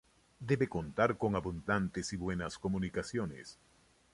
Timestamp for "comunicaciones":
2.57-3.59